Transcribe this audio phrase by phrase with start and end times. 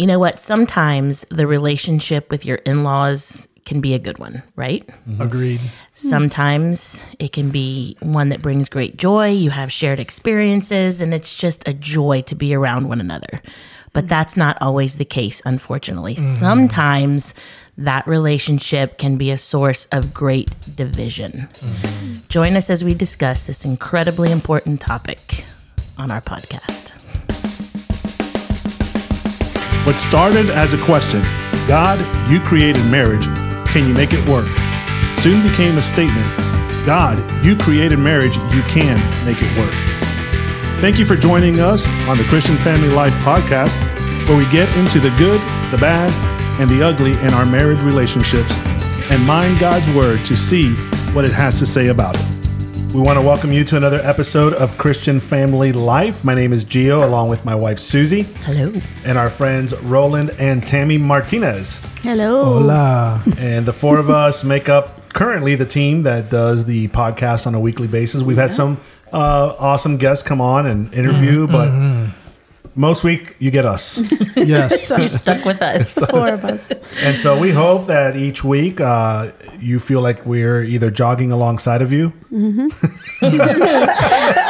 [0.00, 0.40] You know what?
[0.40, 4.86] Sometimes the relationship with your in laws can be a good one, right?
[4.86, 5.20] Mm-hmm.
[5.20, 5.60] Agreed.
[5.92, 9.28] Sometimes it can be one that brings great joy.
[9.28, 13.42] You have shared experiences, and it's just a joy to be around one another.
[13.92, 16.14] But that's not always the case, unfortunately.
[16.14, 16.32] Mm-hmm.
[16.32, 17.34] Sometimes
[17.76, 21.46] that relationship can be a source of great division.
[21.52, 22.14] Mm-hmm.
[22.30, 25.44] Join us as we discuss this incredibly important topic
[25.98, 26.89] on our podcast.
[29.86, 31.22] What started as a question,
[31.66, 31.98] God,
[32.30, 33.24] you created marriage,
[33.66, 34.46] can you make it work?
[35.18, 36.26] Soon became a statement,
[36.84, 39.72] God, you created marriage, you can make it work.
[40.80, 43.74] Thank you for joining us on the Christian Family Life podcast,
[44.28, 45.40] where we get into the good,
[45.70, 46.10] the bad,
[46.60, 48.52] and the ugly in our marriage relationships
[49.10, 50.74] and mind God's word to see
[51.14, 52.39] what it has to say about it.
[52.92, 56.24] We want to welcome you to another episode of Christian Family Life.
[56.24, 58.72] My name is Gio, along with my wife Susie Hello.
[59.04, 61.76] and our friends Roland and Tammy Martinez.
[62.02, 62.44] Hello.
[62.44, 63.22] Hola.
[63.38, 67.54] And the four of us make up currently the team that does the podcast on
[67.54, 68.22] a weekly basis.
[68.22, 68.80] We've had some
[69.12, 71.68] uh, awesome guests come on and interview, but
[72.74, 74.00] most week you get us.
[74.36, 74.88] Yes.
[74.88, 75.94] You're stuck with us.
[75.94, 76.70] Four of us.
[77.02, 81.82] and so we hope that each week uh, you feel like we're either jogging alongside
[81.82, 82.12] of you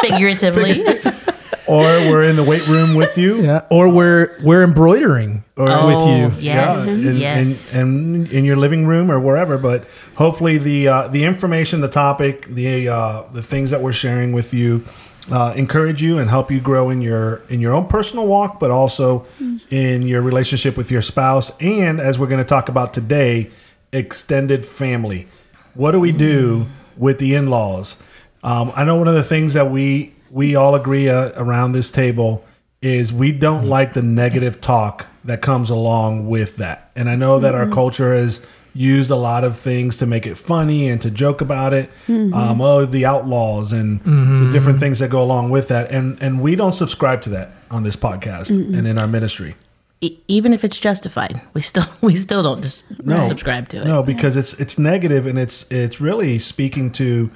[0.02, 0.84] Figuratively.
[1.66, 3.42] or we're in the weight room with you.
[3.42, 3.66] Yeah.
[3.70, 6.32] Or we're we're embroidering Or with Oh, you.
[6.38, 7.04] Yes.
[7.06, 7.74] in, yes.
[7.76, 9.58] in, in, in your living room or wherever.
[9.58, 14.32] But hopefully, the uh, the information, the topic, the uh, the things that we're sharing
[14.32, 14.84] with you
[15.30, 18.70] uh, encourage you and help you grow in your in your own personal walk, but
[18.70, 19.26] also
[19.70, 21.52] in your relationship with your spouse.
[21.60, 23.50] And as we're going to talk about today,
[23.92, 25.26] extended family.
[25.74, 28.02] What do we do with the in laws?
[28.42, 31.90] Um, I know one of the things that we we all agree uh, around this
[31.90, 32.44] table
[32.80, 36.90] is we don't like the negative talk that comes along with that.
[36.96, 38.40] And I know that our culture has
[38.74, 41.90] used a lot of things to make it funny and to joke about it.
[42.08, 45.90] Um, oh, the outlaws and the different things that go along with that.
[45.90, 49.56] And and we don't subscribe to that on this podcast and in our ministry.
[50.02, 52.84] E- even if it's justified, we still we still don't just
[53.28, 53.86] subscribe to it.
[53.86, 57.30] No, because it's it's negative and it's it's really speaking to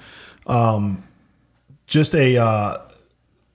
[0.46, 1.02] um,
[1.86, 2.78] just a uh,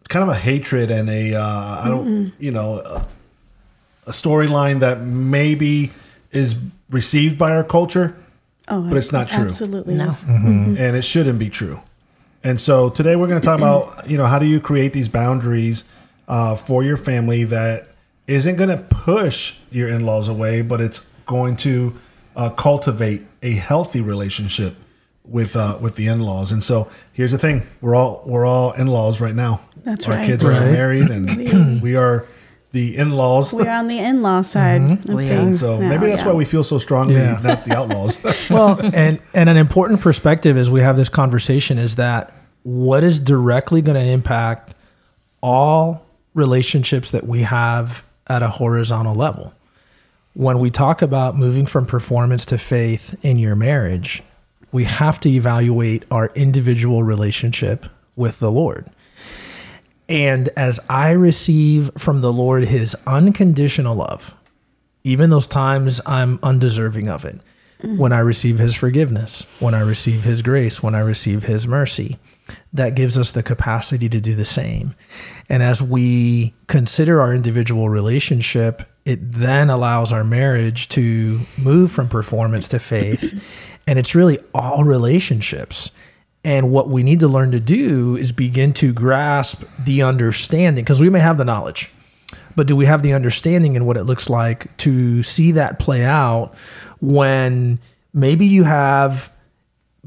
[0.09, 3.07] kind of a hatred and a uh, I don't you know a,
[4.07, 5.91] a storyline that maybe
[6.31, 6.55] is
[6.89, 8.15] received by our culture
[8.71, 9.45] Oh, But it's not true.
[9.45, 9.95] Absolutely.
[9.95, 10.09] No.
[10.09, 10.23] is.
[10.25, 11.81] and it shouldn't be true.
[12.43, 15.07] And so today we're going to talk about you know how do you create these
[15.07, 15.83] boundaries
[16.27, 17.87] uh, for your family that
[18.27, 21.95] isn't going to push your in-laws away, but it's going to
[22.35, 24.75] uh, cultivate a healthy relationship
[25.25, 26.51] with uh, with the in-laws.
[26.51, 29.61] And so here's the thing: we're all we're all in-laws right now.
[29.83, 30.25] That's Our right.
[30.27, 30.71] kids are Right.
[30.71, 32.27] married, and we are
[32.71, 33.51] the in-laws.
[33.51, 35.09] We're on the in-law side mm-hmm.
[35.11, 35.27] of We are.
[35.29, 35.59] things.
[35.61, 36.27] So now, maybe that's yeah.
[36.27, 37.39] why we feel so strongly, Yeah.
[37.43, 38.17] not the outlaws.
[38.49, 43.19] Well, and and an important perspective as we have this conversation is that what is
[43.19, 44.75] directly going to impact
[45.41, 49.53] all relationships that we have at a horizontal level.
[50.33, 54.23] When we talk about moving from performance to faith in your marriage,
[54.71, 58.89] we have to evaluate our individual relationship with the Lord.
[60.09, 64.33] And as I receive from the Lord his unconditional love,
[65.03, 67.39] even those times I'm undeserving of it,
[67.81, 72.19] when I receive his forgiveness, when I receive his grace, when I receive his mercy,
[72.73, 74.95] that gives us the capacity to do the same.
[75.47, 82.09] And as we consider our individual relationship, it then allows our marriage to move from
[82.09, 83.41] performance to faith.
[83.87, 85.91] and it's really all relationships.
[86.43, 91.01] And what we need to learn to do is begin to grasp the understanding, because
[91.01, 91.91] we may have the knowledge,
[92.55, 96.03] but do we have the understanding in what it looks like to see that play
[96.03, 96.53] out
[97.01, 97.79] when
[98.13, 99.31] maybe you have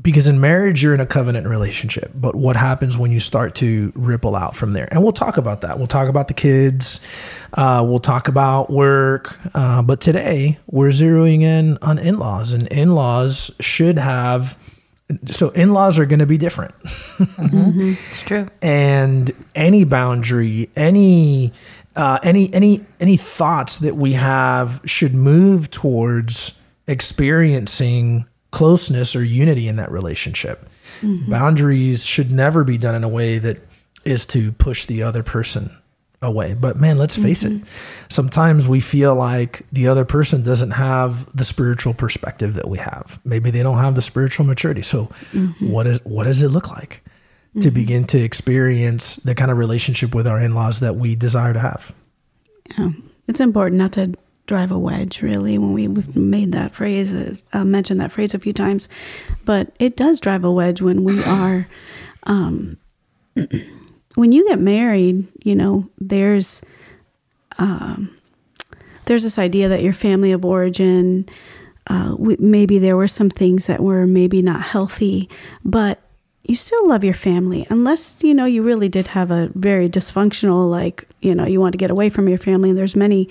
[0.01, 3.93] because in marriage you're in a covenant relationship but what happens when you start to
[3.95, 4.89] ripple out from there?
[4.91, 5.79] And we'll talk about that.
[5.79, 7.01] We'll talk about the kids.
[7.53, 9.39] Uh, we'll talk about work.
[9.55, 14.57] Uh, but today we're zeroing in on in-laws and in-laws should have
[15.27, 17.57] so in-laws are going to be different mm-hmm.
[17.57, 17.93] Mm-hmm.
[18.11, 18.47] It's true.
[18.61, 21.53] and any boundary, any
[21.97, 29.69] uh, any any any thoughts that we have should move towards experiencing closeness or unity
[29.69, 30.69] in that relationship.
[31.01, 31.31] Mm-hmm.
[31.31, 33.59] Boundaries should never be done in a way that
[34.05, 35.77] is to push the other person
[36.23, 36.55] away.
[36.55, 37.63] But man, let's face it.
[38.09, 43.21] Sometimes we feel like the other person doesn't have the spiritual perspective that we have.
[43.25, 44.83] Maybe they don't have the spiritual maturity.
[44.83, 45.11] So
[45.61, 47.03] what is what does it look like
[47.61, 51.61] to begin to experience the kind of relationship with our in-laws that we desire to
[51.61, 51.93] have?
[52.79, 52.91] Yeah.
[53.29, 54.15] It's important not to
[54.47, 58.39] drive a wedge, really, when we, we've made that phrase, uh, mentioned that phrase a
[58.39, 58.89] few times.
[59.45, 61.69] But it does drive a wedge when we are,
[62.25, 62.79] um,
[64.15, 66.63] when you get married, you know, there's,
[67.59, 68.17] um,
[69.07, 71.29] there's this idea that your family of origin,
[71.89, 75.29] uh, maybe there were some things that were maybe not healthy,
[75.65, 76.01] but
[76.45, 80.69] you still love your family unless you know you really did have a very dysfunctional
[80.69, 82.71] like you know you want to get away from your family.
[82.71, 83.29] And there's many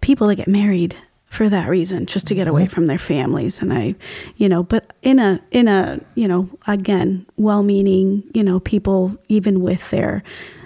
[0.00, 0.96] people that get married
[1.30, 3.62] for that reason just to get away from their families.
[3.62, 3.94] And i
[4.36, 9.62] you know but in a in a you know again well-meaning you know people even
[9.62, 10.22] with their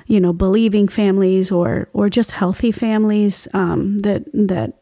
[0.07, 4.75] you know believing families or or just healthy families um, that that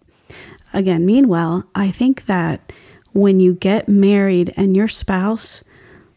[0.72, 2.72] again mean well i think that
[3.12, 5.62] when you get married and your spouse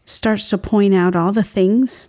[0.04, 2.08] starts to point out all the things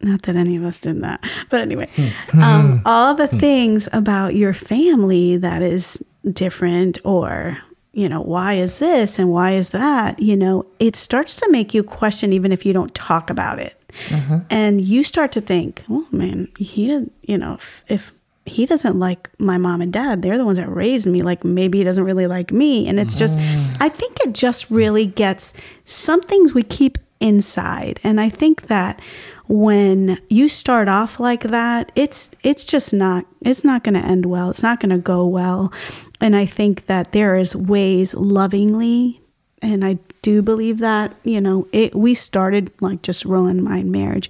[0.00, 1.20] not that any of us did that
[1.50, 1.88] but anyway
[2.34, 6.02] um, all the things about your family that is
[6.32, 7.58] different or
[7.92, 10.20] you know why is this and why is that?
[10.20, 13.80] You know it starts to make you question even if you don't talk about it.
[14.08, 14.38] Mm-hmm.
[14.50, 18.14] And you start to think well man he you know if, if
[18.46, 21.78] he doesn't like my mom and dad they're the ones that raised me like maybe
[21.78, 22.88] he doesn't really like me.
[22.88, 23.76] And it's just mm.
[23.80, 25.54] i think it just really gets
[25.84, 29.00] some things we keep inside and i think that
[29.48, 34.26] when you start off like that it's it's just not it's not going to end
[34.26, 35.72] well it's not going to go well
[36.20, 39.22] and i think that there is ways lovingly
[39.62, 44.28] and i do believe that you know it we started like just rolling my marriage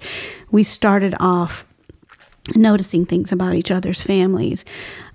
[0.51, 1.65] we started off
[2.53, 4.65] noticing things about each other's families.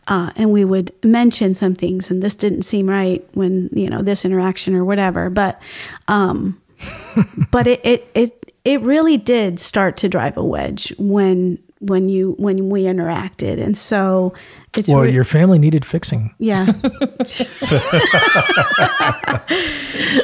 [0.08, 4.02] Uh, and we would mention some things, and this didn't seem right when you know
[4.02, 5.30] this interaction or whatever.
[5.30, 5.60] But,
[6.08, 6.59] um,
[7.50, 12.34] but it, it it it really did start to drive a wedge when when you
[12.38, 14.34] when we interacted, and so
[14.76, 16.34] it's Well, re- your family needed fixing.
[16.38, 16.66] yeah.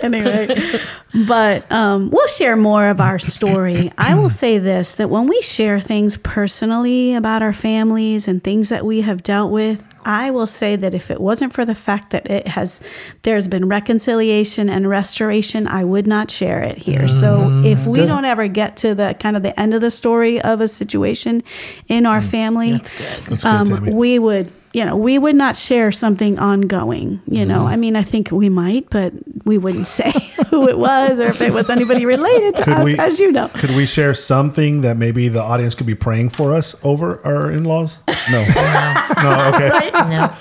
[0.02, 0.80] anyway,
[1.26, 3.92] but um, we'll share more of our story.
[3.98, 8.68] I will say this that when we share things personally about our families and things
[8.68, 12.10] that we have dealt with, I will say that if it wasn't for the fact
[12.10, 12.80] that it has,
[13.22, 17.08] there's been reconciliation and restoration, I would not share it here.
[17.08, 20.40] So if we don't ever get to the kind of the end of the story
[20.40, 21.42] of a situation
[21.88, 23.24] in our family, That's good.
[23.26, 24.45] That's good, um, we would
[24.76, 27.66] you know we would not share something ongoing you know.
[27.66, 29.12] I mean i think we might but
[29.44, 30.12] we wouldn't say
[30.50, 33.32] who it was or if it was anybody related to Could us we- as you
[33.32, 33.48] know.
[33.48, 37.50] Could we share something that maybe the audience could be praying for us over our
[37.50, 37.96] in-laws?
[38.30, 38.44] No,
[39.24, 39.50] no.
[39.54, 39.92] Okay, Right?
[39.94, 40.34] No,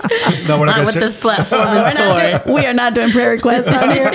[0.47, 1.61] no, we're not not going what to this platform.
[1.75, 2.43] We're is not for.
[2.43, 4.11] doing- we are not doing prayer requests on here.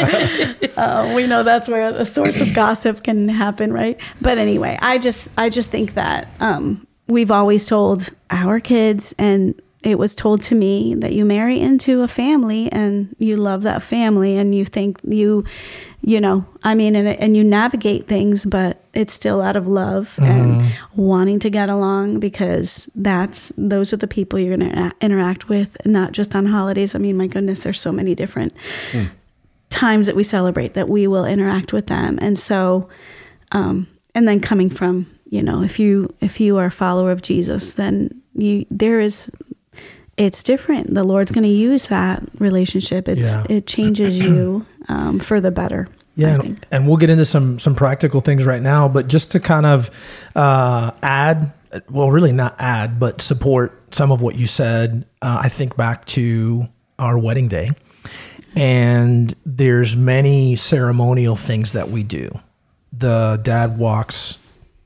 [0.76, 3.98] Uh, we know that's where the source of gossip can happen right?
[4.20, 9.54] But anyway i just i just think that um, we've always told our kids and
[9.82, 13.82] it was told to me that you marry into a family and you love that
[13.82, 15.44] family and you think you
[16.02, 20.18] you know i mean and, and you navigate things but it's still out of love
[20.20, 25.48] and wanting to get along because that's those are the people you're going to interact
[25.48, 26.94] with not just on holidays.
[26.94, 28.52] I mean my goodness there's so many different
[29.68, 32.18] times that we celebrate that we will interact with them.
[32.20, 32.88] And so
[33.52, 37.22] um, and then coming from you know if you if you are a follower of
[37.22, 39.30] jesus then you there is
[40.20, 43.46] it's different the lord's going to use that relationship it's Yeah.
[43.48, 47.74] it changes you um, for the better Yeah, and, and we'll get into some some
[47.74, 49.90] practical things right now, but just to kind of
[50.36, 51.52] uh, add,
[51.88, 55.06] well, really not add, but support some of what you said.
[55.22, 56.68] Uh, I think back to
[56.98, 57.70] our wedding day,
[58.56, 62.28] and there's many ceremonial things that we do.
[62.92, 64.36] The dad walks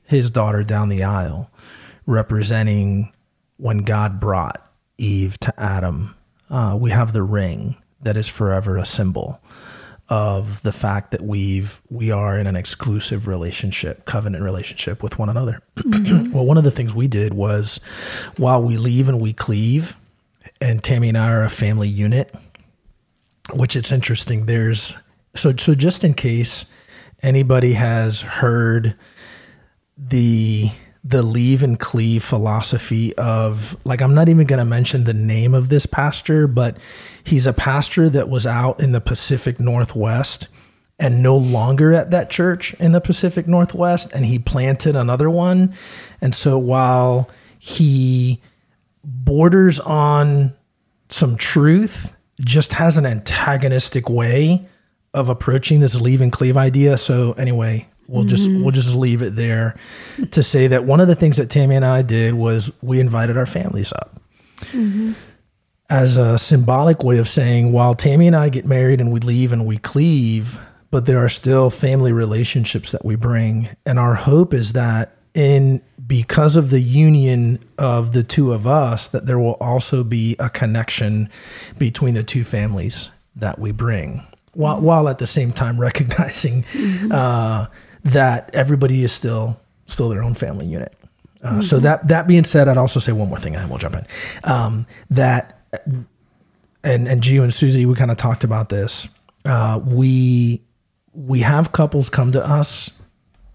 [0.05, 1.49] his daughter down the aisle,
[2.05, 3.11] representing
[3.57, 4.61] when God brought
[4.97, 6.15] Eve to Adam.
[6.49, 9.41] Uh, we have the ring that is forever a symbol
[10.07, 15.29] of the fact that we've we are in an exclusive relationship, covenant relationship with one
[15.29, 15.61] another.
[15.85, 17.79] well, one of the things we did was
[18.37, 19.95] while we leave and we cleave,
[20.61, 22.33] and Tammy and I are a family unit,
[23.53, 24.45] which it's interesting.
[24.45, 24.97] There's
[25.33, 26.65] so so just in case
[27.23, 28.95] anybody has heard
[29.97, 30.69] the
[31.07, 35.53] the leave and cleave philosophy of like I'm not even going to mention the name
[35.53, 36.77] of this pastor, but
[37.23, 40.47] he's a pastor that was out in the Pacific Northwest
[40.97, 45.75] and no longer at that church in the Pacific Northwest and he planted another one.
[46.21, 48.41] And so while he
[49.03, 50.53] borders on
[51.09, 54.67] some truth, just has an antagonistic way
[55.13, 56.97] of approaching this leave and cleave idea.
[56.97, 59.75] So anyway, we'll just we'll just leave it there
[60.31, 63.37] to say that one of the things that Tammy and I did was we invited
[63.37, 64.19] our families up.
[65.89, 69.51] as a symbolic way of saying, while Tammy and I get married and we leave
[69.51, 70.59] and we cleave,
[70.89, 73.69] but there are still family relationships that we bring.
[73.85, 79.07] And our hope is that in because of the union of the two of us,
[79.09, 81.29] that there will also be a connection
[81.77, 86.65] between the two families that we bring, while, while at the same time recognizing
[87.11, 87.67] uh,
[88.05, 90.93] that everybody is still still their own family unit.
[91.43, 93.77] Uh, So that that being said, I'd also say one more thing, and then we'll
[93.79, 94.05] jump in.
[94.43, 95.59] Um, that
[96.83, 99.09] and and Gio and Susie, we kind of talked about this.
[99.43, 100.61] Uh, we
[101.13, 102.89] we have couples come to us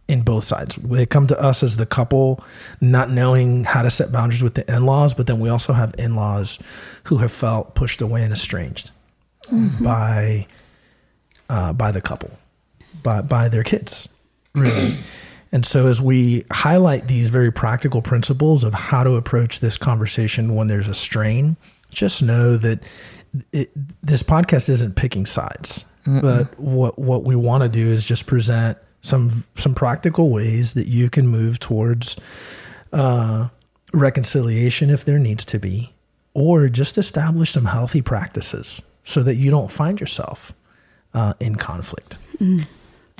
[0.08, 0.76] in both sides.
[0.76, 2.42] They come to us as the couple,
[2.80, 5.94] not knowing how to set boundaries with the in laws, but then we also have
[5.98, 6.58] in laws
[7.04, 8.90] who have felt pushed away and estranged
[9.80, 10.46] by
[11.48, 12.30] uh, by the couple,
[13.02, 14.08] by by their kids,
[14.54, 14.98] really.
[15.52, 20.54] and so, as we highlight these very practical principles of how to approach this conversation
[20.54, 21.56] when there's a strain,
[21.90, 22.82] just know that
[23.52, 23.70] it,
[24.02, 25.84] this podcast isn't picking sides.
[26.20, 30.86] But what what we want to do is just present some some practical ways that
[30.86, 32.16] you can move towards
[32.92, 33.48] uh,
[33.92, 35.92] reconciliation if there needs to be,
[36.34, 40.52] or just establish some healthy practices so that you don't find yourself
[41.14, 42.18] uh, in conflict.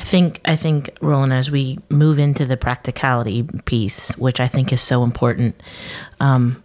[0.01, 4.73] I think I think Roland, as we move into the practicality piece, which I think
[4.73, 5.61] is so important,
[6.21, 6.65] um,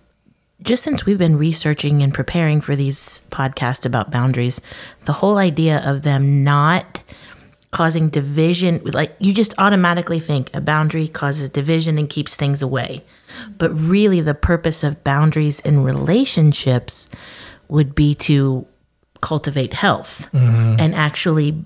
[0.61, 4.61] just since we've been researching and preparing for these podcasts about boundaries,
[5.03, 7.03] the whole idea of them not
[7.71, 13.03] causing division, like you just automatically think a boundary causes division and keeps things away,
[13.57, 17.09] but really the purpose of boundaries in relationships
[17.67, 18.65] would be to
[19.19, 20.29] cultivate health
[20.79, 21.65] and actually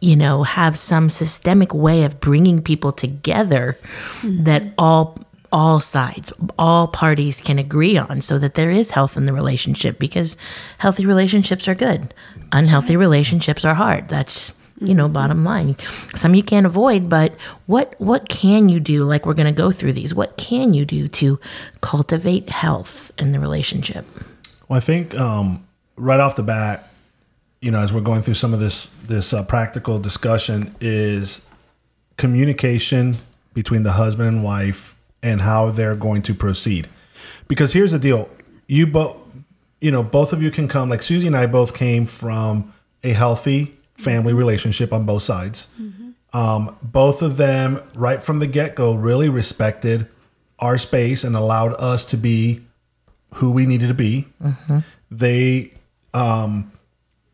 [0.00, 3.78] you know have some systemic way of bringing people together
[4.22, 5.18] that all
[5.50, 9.98] all sides all parties can agree on so that there is health in the relationship
[9.98, 10.36] because
[10.78, 12.12] healthy relationships are good.
[12.52, 14.08] Unhealthy relationships are hard.
[14.08, 15.76] That's you know bottom line.
[16.14, 17.34] Some you can't avoid but
[17.66, 19.04] what what can you do?
[19.04, 20.14] Like we're going to go through these.
[20.14, 21.40] What can you do to
[21.80, 24.06] cultivate health in the relationship?
[24.68, 26.90] Well, I think um, right off the bat,
[27.60, 31.42] you know, as we're going through some of this this uh, practical discussion, is
[32.16, 33.18] communication
[33.54, 36.88] between the husband and wife and how they're going to proceed.
[37.48, 38.28] Because here's the deal:
[38.66, 39.16] you both,
[39.80, 40.88] you know, both of you can come.
[40.88, 42.72] Like Susie and I both came from
[43.02, 45.66] a healthy family relationship on both sides.
[46.32, 50.06] Um, both of them, right from the get go, really respected
[50.58, 52.60] our space and allowed us to be
[53.34, 54.26] who we needed to be.
[55.10, 55.72] They,
[56.12, 56.70] um,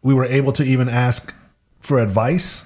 [0.04, 1.34] we were able to even ask
[1.80, 2.62] for advice,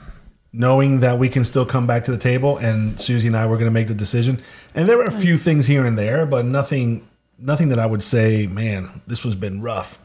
[0.52, 2.58] knowing that we can still come back to the table.
[2.58, 4.42] And Susie and I were going to make the decision.
[4.74, 8.02] And there were a few things here and there, but nothing, nothing that I would
[8.02, 9.98] say, man, this was been rough.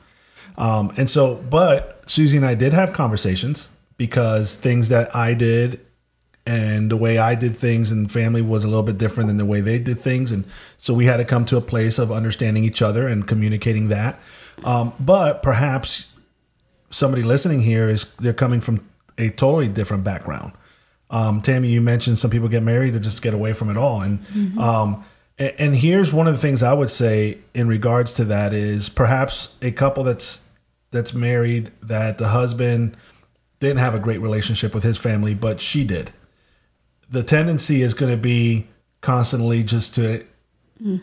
[0.58, 5.84] Um, and so, but Susie and I did have conversations because things that I did
[6.46, 9.46] and the way I did things and family was a little bit different than the
[9.46, 10.32] way they did things.
[10.32, 10.44] And
[10.78, 14.20] so we had to come to a place of understanding each other and communicating that.
[14.63, 16.12] Um, but perhaps
[16.94, 20.54] somebody listening here is they're coming from a totally different background.
[21.10, 24.02] Um, Tammy, you mentioned some people get married to just get away from it all,
[24.02, 25.04] and um,
[25.38, 28.90] and, and here's one of the things I would say in regards to that is
[28.90, 30.44] perhaps a couple that's
[30.92, 32.96] that's married that the husband
[33.60, 36.12] didn't have a great relationship with his family, but she did.
[37.10, 38.68] The tendency is going to be
[39.02, 40.26] constantly just to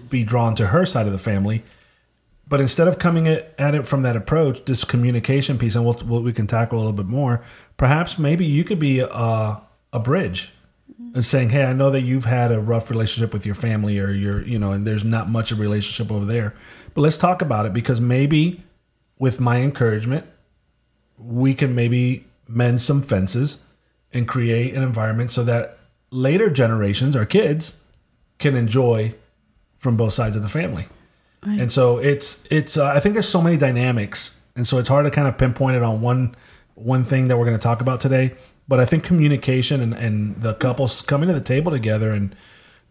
[0.09, 1.65] be drawn to her side of the family.
[2.51, 6.23] But instead of coming at, it from that approach, this communication piece, and we'll, we'll,
[6.23, 7.45] we can tackle a little bit more,
[7.77, 10.51] perhaps maybe you could be a, a bridge
[11.15, 14.11] and saying, Hey, I know that you've had a rough relationship with your family or
[14.11, 16.57] your, you know, and there's not much of a relationship over there.
[16.93, 18.65] But let's talk about it because maybe
[19.17, 20.27] with my encouragement,
[21.19, 23.59] we can maybe mend some fences
[24.13, 25.79] and create an environment so that
[26.11, 27.77] later generations, our kids,
[28.41, 29.15] can enjoy
[29.79, 30.89] from both sides of the family.
[31.43, 35.07] And so it's it's uh, I think there's so many dynamics, and so it's hard
[35.07, 36.35] to kind of pinpoint it on one
[36.75, 38.35] one thing that we're going to talk about today.
[38.69, 42.37] But I think communication and, and the couples coming to the table together and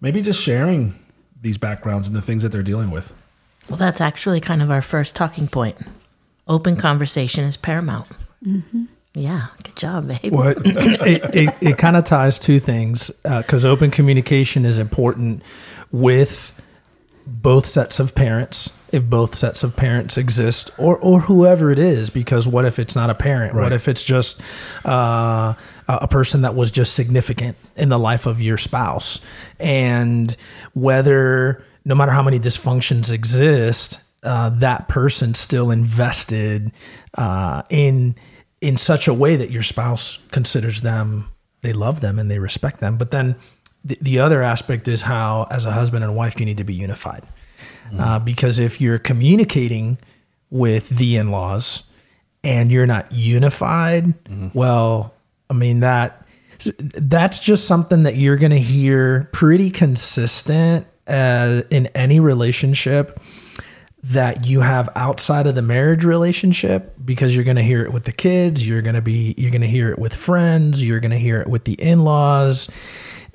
[0.01, 0.97] maybe just sharing
[1.41, 3.13] these backgrounds and the things that they're dealing with.
[3.69, 5.77] Well, that's actually kind of our first talking point.
[6.47, 8.07] Open conversation is paramount.
[9.13, 10.33] Yeah, good job, babe.
[10.33, 15.43] Well, it, it, it, it kind of ties two things because open communication is important
[15.91, 16.58] with
[17.29, 22.09] both sets of parents, if both sets of parents exist, or or whoever it is.
[22.09, 23.55] Because what if it's not a parent?
[23.55, 24.41] What if it's just
[24.85, 25.53] uh,
[25.87, 29.21] a a person that was just significant in the life of your spouse?
[29.59, 30.35] And
[30.73, 36.71] whether no matter how many dysfunctions exist, uh, that person still invested
[37.17, 38.15] uh, in
[38.61, 41.29] in such a way that your spouse considers them
[41.61, 43.35] they love them and they respect them but then
[43.83, 46.73] the, the other aspect is how as a husband and wife you need to be
[46.73, 47.27] unified.
[47.97, 49.97] Uh, because if you're communicating
[50.51, 51.83] with the in-laws
[52.43, 54.13] and you're not unified
[54.53, 55.13] well
[55.49, 56.25] i mean that
[56.77, 63.19] that's just something that you're going to hear pretty consistent uh, in any relationship
[64.01, 68.05] that you have outside of the marriage relationship because you're going to hear it with
[68.05, 71.11] the kids you're going to be you're going to hear it with friends you're going
[71.11, 72.69] to hear it with the in-laws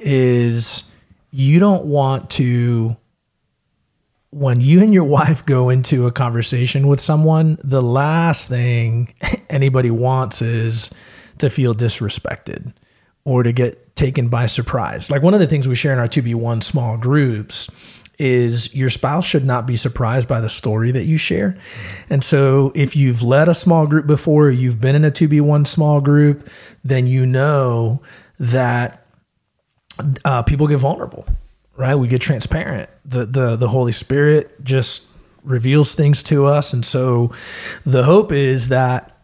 [0.04, 0.84] is
[1.30, 2.96] you don't want to
[4.30, 9.12] when you and your wife go into a conversation with someone the last thing
[9.48, 10.90] anybody wants is
[11.38, 12.72] to feel disrespected
[13.24, 16.06] or to get taken by surprise like one of the things we share in our
[16.06, 17.70] 2b1 small groups
[18.18, 21.56] is your spouse should not be surprised by the story that you share.
[22.08, 26.00] And so if you've led a small group before, you've been in a 2B1 small
[26.00, 26.48] group,
[26.84, 28.00] then you know
[28.38, 29.03] that
[30.24, 31.26] uh, people get vulnerable,
[31.76, 31.94] right?
[31.94, 32.88] We get transparent.
[33.04, 35.08] The, the, the Holy Spirit just
[35.42, 36.72] reveals things to us.
[36.72, 37.32] And so
[37.84, 39.16] the hope is that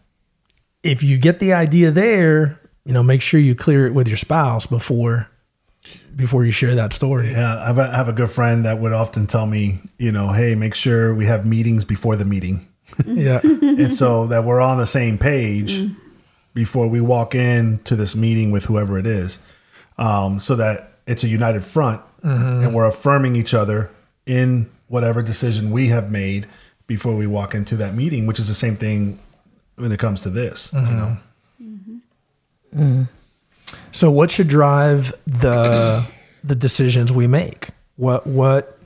[0.83, 4.17] if you get the idea there, you know, make sure you clear it with your
[4.17, 5.27] spouse before
[6.15, 7.31] before you share that story.
[7.31, 10.11] Yeah, I have, a, I have a good friend that would often tell me, you
[10.11, 12.67] know, hey, make sure we have meetings before the meeting.
[13.05, 13.39] Yeah.
[13.41, 15.89] and so that we're on the same page
[16.53, 19.39] before we walk in to this meeting with whoever it is,
[19.97, 22.63] um, so that it's a united front mm-hmm.
[22.63, 23.89] and we're affirming each other
[24.25, 26.47] in whatever decision we have made
[26.87, 29.17] before we walk into that meeting, which is the same thing
[29.75, 30.71] when it comes to this.
[30.73, 30.97] You mm-hmm.
[30.97, 31.17] know,
[32.75, 33.03] mm-hmm.
[33.91, 36.05] So what should drive the
[36.43, 37.69] the decisions we make?
[37.95, 38.77] What what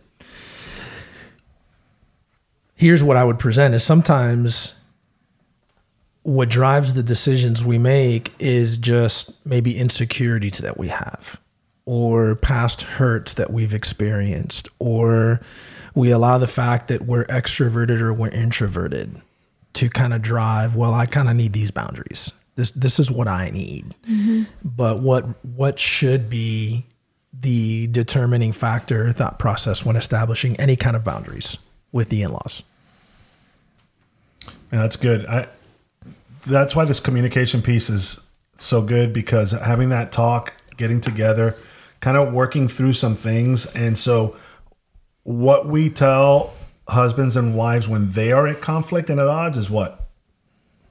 [2.76, 4.80] Here's what I would present is sometimes
[6.26, 11.40] what drives the decisions we make is just maybe insecurities that we have
[11.86, 15.40] or past hurts that we've experienced or
[15.94, 19.22] we allow the fact that we're extroverted or we're introverted
[19.74, 22.32] to kind of drive well i kind of need these boundaries.
[22.56, 23.94] This this is what i need.
[24.10, 24.44] Mm-hmm.
[24.64, 26.88] But what what should be
[27.40, 31.60] the determining factor thought process when establishing any kind of boundaries
[31.92, 32.64] with the in-laws?
[34.72, 35.28] Yeah, that's good.
[35.28, 35.50] I
[36.46, 38.20] that's why this communication piece is
[38.58, 41.56] so good because having that talk, getting together,
[42.00, 43.66] kind of working through some things.
[43.68, 44.36] And so
[45.24, 46.54] what we tell
[46.88, 50.08] husbands and wives when they are at conflict and at odds is what?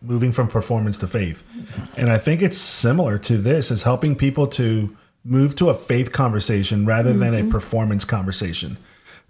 [0.03, 1.45] Moving from performance to faith.
[1.97, 6.13] And I think it's similar to this is helping people to move to a faith
[6.13, 7.49] conversation rather than a mm-hmm.
[7.49, 8.77] performance conversation.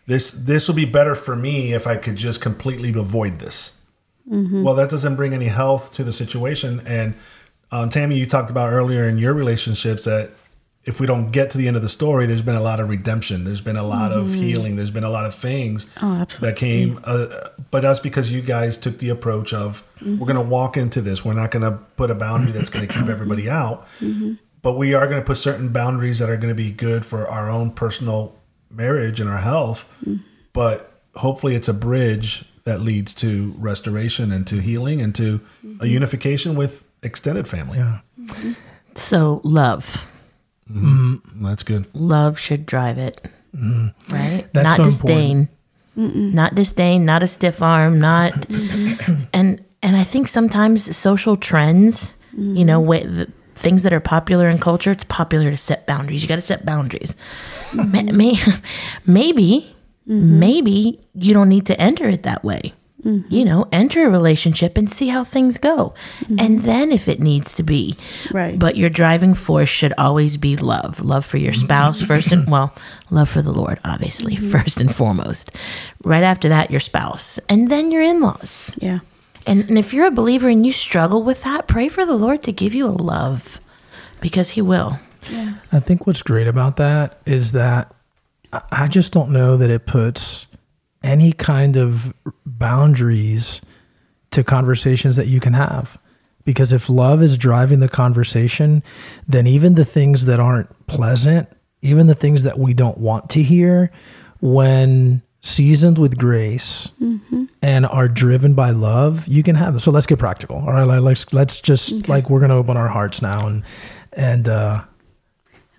[0.07, 3.81] This this will be better for me if I could just completely avoid this.
[4.31, 4.63] Mm-hmm.
[4.63, 6.83] Well, that doesn't bring any health to the situation.
[6.87, 7.15] And
[7.71, 10.31] um, Tammy, you talked about earlier in your relationships that
[10.85, 12.89] if we don't get to the end of the story, there's been a lot of
[12.89, 13.45] redemption.
[13.45, 14.43] There's been a lot of mm-hmm.
[14.43, 14.77] healing.
[14.77, 17.01] There's been a lot of things Oh, that came.
[17.05, 20.19] Uh, but that's because you guys took the approach of mm-hmm.
[20.19, 21.25] we're going to walk into this.
[21.25, 23.87] We're not going to put a boundary that's going to keep everybody out.
[24.61, 27.29] But we are going to put certain boundaries that are going to be good for
[27.29, 28.37] our own personal
[28.71, 29.91] marriage and our health.
[30.53, 35.67] But hopefully, it's a bridge that leads to restoration and to healing and to a
[35.67, 35.85] mm-hmm.
[35.87, 37.79] unification with extended family.
[37.79, 38.01] yeah.
[38.19, 38.53] Mm-hmm.
[38.95, 40.05] So love,
[40.71, 41.45] mm-hmm.
[41.45, 41.87] That's good.
[41.95, 43.29] love should drive it,
[44.11, 44.47] right?
[44.53, 45.49] That's not so disdain,
[45.97, 48.47] not disdain, not a stiff arm, not,
[49.33, 54.49] and and I think sometimes social trends, you know, wa- the things that are popular
[54.49, 56.23] in culture, it's popular to set boundaries.
[56.23, 57.15] You got to set boundaries.
[57.73, 58.39] Ma- may,
[60.07, 62.73] maybe, maybe you don't need to enter it that way.
[63.05, 63.35] Mm-hmm.
[63.35, 65.95] You know, enter a relationship and see how things go.
[66.21, 66.37] Mm-hmm.
[66.39, 67.97] And then if it needs to be.
[68.33, 68.59] Right.
[68.59, 71.01] But your driving force should always be love.
[71.01, 72.75] Love for your spouse first and well,
[73.11, 75.51] love for the Lord, obviously, first and foremost.
[76.03, 77.39] Right after that, your spouse.
[77.51, 78.79] And then your in-laws.
[78.81, 79.01] Yeah.
[79.47, 82.43] And, and if you're a believer and you struggle with that, pray for the Lord
[82.45, 83.61] to give you a love
[84.23, 84.99] because he will.
[85.31, 85.55] Yeah.
[85.71, 87.93] I think what's great about that is that
[88.71, 90.47] I- just don't know that it puts
[91.03, 92.15] any kind of
[92.47, 93.61] boundaries
[94.31, 95.99] to conversations that you can have.
[96.45, 98.83] Because if love is driving the conversation,
[99.27, 101.49] then even the things that aren't pleasant,
[101.83, 103.91] even the things that we don't want to hear,
[104.41, 106.91] when seasoned with grace
[107.63, 109.79] and are driven by love, you can have them.
[109.81, 110.57] So let's get practical.
[110.57, 113.63] All right, like, let's let's just like we're gonna open our hearts now and
[114.13, 114.83] and uh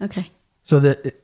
[0.01, 0.29] Okay.
[0.63, 1.21] so that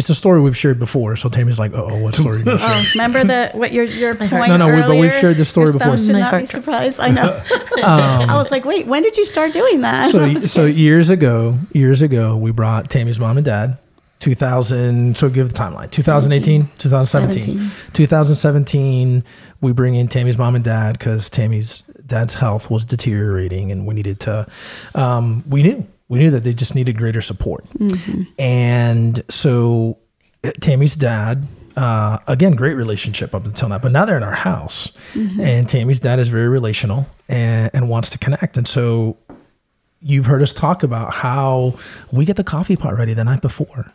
[0.00, 1.14] it's a story we've shared before.
[1.14, 2.36] So Tammy's like, oh, what story?
[2.36, 4.96] are you gonna share?" Oh, remember the what your your point No, no, we- but
[4.96, 5.98] we've shared this story Your before.
[5.98, 7.00] Should My not be surprised.
[7.00, 7.38] I know.
[7.84, 10.10] I was like, wait, when did you start doing that?
[10.10, 13.76] so so years ago, years ago, we brought Tammy's mom and dad.
[14.20, 17.70] 2000 so give the timeline 2018 2017 17.
[17.94, 19.24] 2017
[19.62, 23.94] we bring in tammy's mom and dad because tammy's dad's health was deteriorating and we
[23.94, 24.46] needed to
[24.94, 27.64] um, we knew we knew that they just needed greater support.
[28.38, 29.96] And so
[30.60, 31.46] tammy's dad
[31.76, 34.92] uh, again great relationship up until now but now they're in our house.
[35.40, 38.58] And tammy's dad is very relational and, and wants to connect.
[38.58, 39.16] And so
[40.02, 41.78] you've heard us talk about how
[42.10, 43.92] we get the coffee pot ready the night before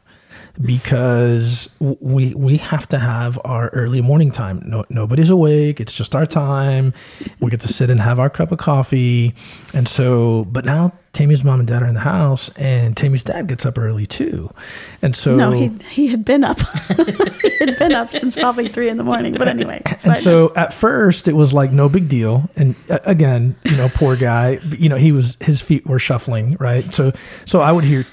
[0.62, 4.62] because we we have to have our early morning time.
[4.66, 5.80] No, nobody's awake.
[5.80, 6.94] It's just our time.
[7.40, 9.36] We get to sit and have our cup of coffee.
[9.74, 13.48] And so, but now Tammy's mom and dad are in the house, and Tammy's dad
[13.48, 14.54] gets up early too.
[15.02, 16.60] And so, no, he he had been up.
[16.96, 19.34] he had been up since probably three in the morning.
[19.34, 23.56] But anyway, and so at first it was like no big deal and uh, again
[23.64, 27.12] you know poor guy you know he was his feet were shuffling right so
[27.46, 28.06] so i would hear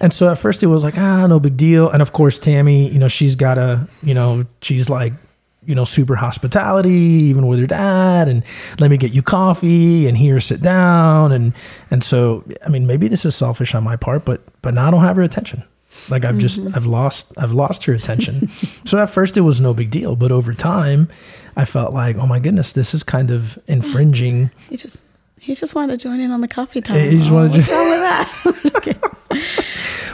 [0.00, 2.88] and so at first it was like ah no big deal and of course tammy
[2.88, 5.12] you know she's got a you know she's like
[5.66, 8.42] you know super hospitality even with her dad and
[8.78, 11.52] let me get you coffee and here sit down and
[11.90, 14.90] and so i mean maybe this is selfish on my part but but now i
[14.90, 15.62] don't have her attention
[16.08, 18.50] like I've just I've lost I've lost her attention.
[18.84, 21.08] so at first it was no big deal, but over time
[21.56, 24.50] I felt like, oh my goodness, this is kind of infringing.
[24.68, 25.04] he just
[25.40, 27.10] he just wanted to join in on the coffee time.
[27.10, 28.40] He just wanted to what's jo- wrong with that?
[28.44, 29.02] I'm just kidding.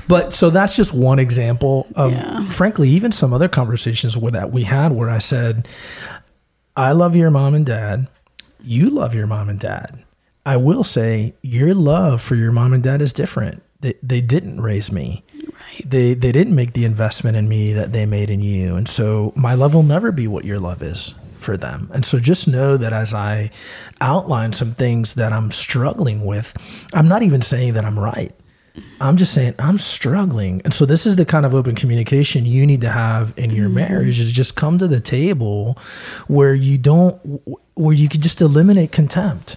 [0.08, 2.48] But so that's just one example of Yeah.
[2.50, 5.66] frankly even some other conversations with that we had where I said,
[6.76, 8.06] I love your mom and dad.
[8.62, 10.04] You love your mom and dad.
[10.44, 13.62] I will say your love for your mom and dad is different.
[13.80, 15.24] They, they didn't raise me.
[15.34, 15.90] Right.
[15.90, 19.32] they they didn't make the investment in me that they made in you and so
[19.36, 21.14] my love will never be what your love is
[21.46, 21.90] for them.
[21.94, 23.50] And so just know that as i
[24.00, 26.52] outline some things that i'm struggling with
[26.92, 28.32] i'm not even saying that i'm right.
[29.00, 30.60] I'm just saying i'm struggling.
[30.64, 33.66] And so this is the kind of open communication you need to have in your
[33.68, 33.76] mm-hmm.
[33.76, 35.78] marriage is just come to the table
[36.26, 37.14] where you don't
[37.74, 39.56] where you can just eliminate contempt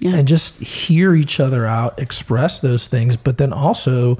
[0.00, 0.14] Yeah.
[0.16, 4.18] and just hear each other out, express those things, but then also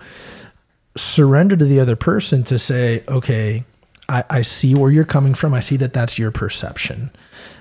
[0.96, 3.64] surrender to the other person to say, okay,
[4.10, 5.54] I, I see where you're coming from.
[5.54, 7.10] I see that that's your perception,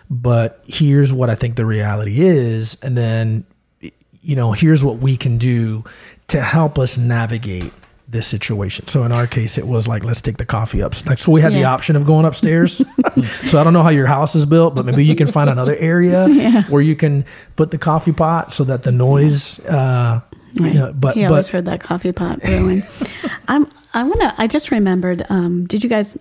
[0.10, 2.78] but here's what I think the reality is.
[2.82, 3.46] And then,
[3.80, 5.84] you know, here's what we can do
[6.28, 7.72] to help us navigate
[8.08, 8.88] this situation.
[8.88, 10.96] So in our case, it was like, let's take the coffee up.
[11.06, 12.78] Like, so we had the option of going upstairs.
[13.46, 15.76] so I don't know how your house is built, but maybe you can find another
[15.76, 17.24] area where you can
[17.56, 20.22] put the coffee pot so that the noise, uh,
[20.54, 22.82] you know, but, he always but heard that coffee pot brewing.
[23.48, 26.18] I'm I wanna I just remembered, um, did you guys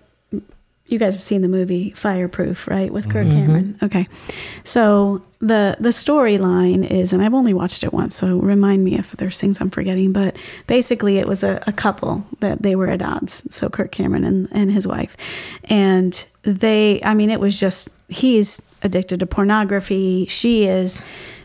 [0.91, 2.91] you guys have seen the movie Fireproof, right?
[2.91, 3.77] With Kirk Cameron.
[3.83, 4.07] Okay.
[4.63, 9.11] So the the storyline is and I've only watched it once, so remind me if
[9.13, 10.35] there's things I'm forgetting, but
[10.67, 13.45] basically it was a, a couple that they were at odds.
[13.53, 15.15] So Kirk Cameron and, and his wife.
[15.65, 20.25] And they I mean it was just he's addicted to pornography.
[20.25, 21.01] She is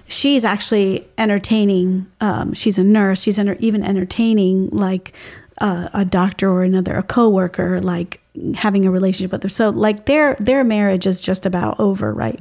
[0.09, 5.13] she's actually entertaining um, she's a nurse she's enter- even entertaining like
[5.59, 8.21] uh, a doctor or another a coworker like
[8.55, 9.49] having a relationship with her.
[9.49, 12.41] So like their their marriage is just about over right?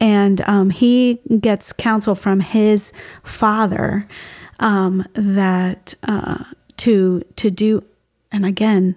[0.00, 4.08] And um, he gets counsel from his father
[4.60, 6.44] um, that uh,
[6.78, 7.84] to to do
[8.32, 8.96] and again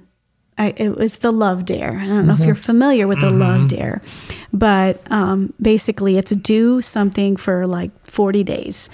[0.58, 1.98] I, it was the love dare.
[1.98, 4.04] I don't know if you're familiar with the love dare,
[4.52, 8.90] but um, basically it's do something for like 40 days,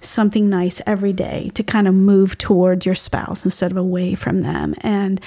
[0.00, 4.40] something nice every day to kind of move towards your spouse instead of away from
[4.40, 4.74] them.
[4.80, 5.20] And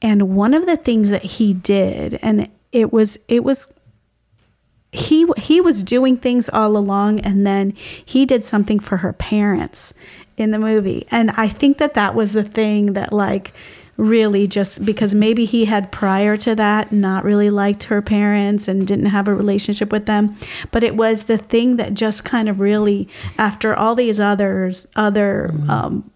[0.00, 3.72] and one of the things that he did, and it was it was
[4.92, 9.92] he he was doing things all along and then he did something for her parents
[10.36, 11.06] in the movie.
[11.10, 13.52] And i think that that was the thing that like
[13.98, 18.86] really just because maybe he had prior to that not really liked her parents and
[18.86, 20.36] didn't have a relationship with them.
[20.70, 25.52] But it was the thing that just kind of really after all these others other
[25.68, 26.10] um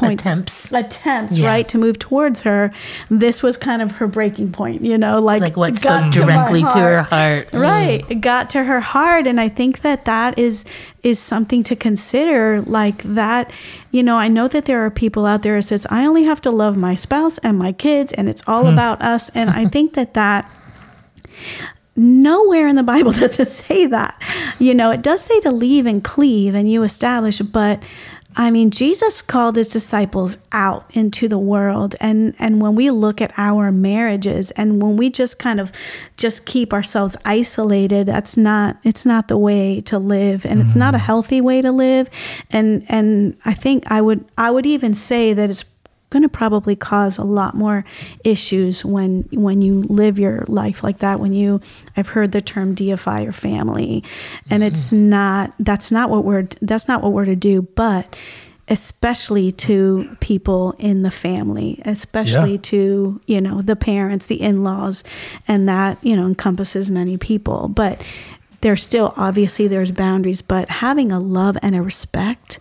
[0.00, 0.72] points Attempts.
[0.72, 1.48] attempts Yeah.
[1.48, 2.72] right to move towards her
[3.10, 6.18] this was kind of her breaking point you know like Like what got spoke to
[6.20, 7.50] directly to her heart.
[7.52, 7.60] Mm.
[7.60, 10.64] right it got to her heart and i think that that is
[11.02, 13.50] is something to consider like that
[13.90, 16.40] you know i know that there are people out there that says i only have
[16.40, 19.94] to love my spouse and my kids and it's all about us and i think
[19.94, 20.50] that that
[21.96, 24.20] nowhere in the bible does it say that
[24.58, 27.82] you know it does say to leave and cleave and you establish but
[28.36, 31.96] I mean, Jesus called his disciples out into the world.
[32.00, 35.72] And, and when we look at our marriages and when we just kind of
[36.16, 40.94] just keep ourselves isolated, that's not, it's not the way to live and it's not
[40.94, 41.06] a mm-hmm.
[41.06, 42.08] healthy way to live.
[42.50, 45.64] And, and I think I would, I would even say that it's
[46.10, 47.84] going to probably cause a lot more
[48.24, 51.60] issues when when you live your life like that when you
[51.96, 54.04] I've heard the term deify your family.
[54.50, 55.08] And it's mm-hmm.
[55.10, 58.14] not that's not what we're that's not what we're to do but
[58.68, 62.58] especially to people in the family especially Yeah.
[62.62, 65.02] to you know the parents the in-laws
[65.48, 67.68] and that you know encompasses many people.
[67.68, 68.02] But
[68.62, 72.58] there's still obviously there's boundaries but having a love and a respect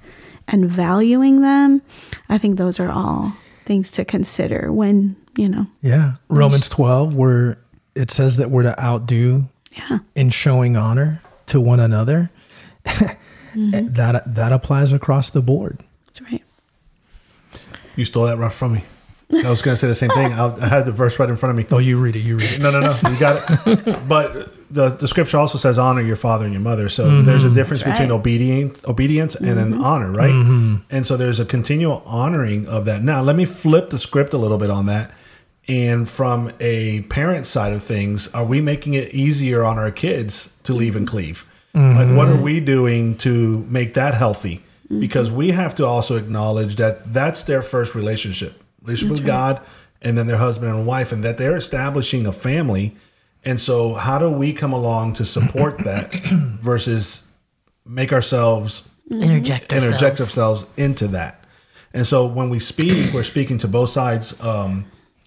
[0.49, 1.81] and valuing them
[2.29, 3.33] i think those are all
[3.65, 6.13] things to consider when you know Yeah.
[6.27, 7.59] Romans 12, where
[7.95, 12.29] it says that we're to outdo yeah in showing honor to one another.
[12.85, 13.88] Mm-hmm.
[13.93, 15.79] that that applies across the board.
[16.07, 16.43] that's right
[17.95, 18.83] You stole that rough from me.
[19.31, 20.33] I was going to say the same thing.
[20.33, 21.75] I, I had the verse right in front of me.
[21.75, 22.61] Oh, you read it, you read it.
[22.61, 22.97] No, no, no.
[23.09, 24.07] You got it.
[24.07, 26.89] But the, the scripture also says honor your father and your mother.
[26.89, 27.25] So mm-hmm.
[27.25, 28.19] there's a difference That's between right.
[28.19, 29.83] obedience, obedience and an mm-hmm.
[29.83, 30.31] honor, right?
[30.31, 30.77] Mm-hmm.
[30.89, 33.03] And so there's a continual honoring of that.
[33.03, 35.11] Now, let me flip the script a little bit on that.
[35.67, 40.53] And from a parent side of things, are we making it easier on our kids
[40.63, 41.45] to leave and cleave?
[41.75, 44.63] Like, what are we doing to make that healthy?
[44.89, 49.62] Because we have to also acknowledge that that's their first relationship, relationship with God,
[50.02, 52.95] and then their husband and wife, and that they're establishing a family.
[53.45, 56.13] And so, how do we come along to support that
[56.62, 57.25] versus
[57.86, 59.88] make ourselves Interject ourselves.
[59.88, 61.43] interject ourselves into that?
[61.93, 64.86] And so, when we speak, we're speaking to both sides um,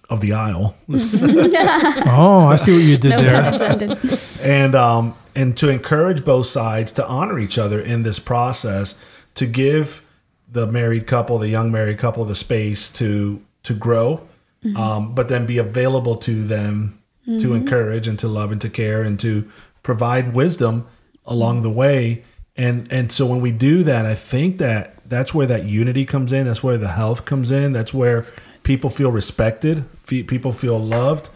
[0.09, 3.97] of the aisle, Oh, I see what you did no there.
[4.41, 8.95] and um, and to encourage both sides to honor each other in this process,
[9.35, 10.05] to give
[10.47, 14.27] the married couple, the young married couple, the space to to grow,
[14.75, 16.99] um, but then be available to them
[17.39, 19.49] to encourage and to love and to care and to
[19.81, 20.85] provide wisdom
[21.25, 22.23] along the way.
[22.57, 26.31] And and so when we do that, I think that that's where that unity comes
[26.33, 26.45] in.
[26.45, 27.71] That's where the health comes in.
[27.73, 28.25] That's where
[28.63, 29.85] people feel respected.
[30.03, 31.29] fe- People feel loved